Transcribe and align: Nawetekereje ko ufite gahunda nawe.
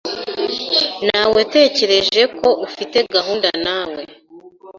Nawetekereje 1.07 2.21
ko 2.39 2.49
ufite 2.67 2.97
gahunda 3.15 3.49
nawe. 3.65 4.01